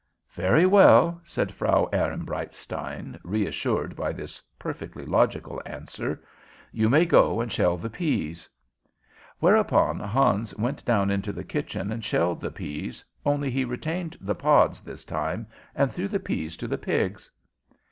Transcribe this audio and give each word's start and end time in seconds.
"Very 0.33 0.65
well," 0.65 1.21
said 1.23 1.51
Frau 1.51 1.87
Ehrenbreitstein, 1.93 3.19
reassured 3.23 3.95
by 3.95 4.11
this 4.11 4.41
perfectly 4.57 5.05
logical 5.05 5.61
answer. 5.63 6.23
"You 6.71 6.89
may 6.89 7.05
go 7.05 7.39
and 7.39 7.51
shell 7.51 7.77
the 7.77 7.87
pease." 7.91 8.49
Whereupon 9.37 9.99
Hans 9.99 10.57
went 10.57 10.83
down 10.85 11.11
into 11.11 11.31
the 11.31 11.43
kitchen 11.43 11.91
and 11.91 12.03
shelled 12.03 12.41
the 12.41 12.49
pease, 12.49 13.05
only 13.27 13.51
he 13.51 13.63
retained 13.63 14.17
the 14.19 14.33
pods 14.33 14.81
this 14.81 15.05
time, 15.05 15.45
and 15.75 15.91
threw 15.93 16.07
the 16.07 16.19
pease 16.19 16.57
to 16.57 16.67
the 16.67 16.79
pigs. 16.79 17.29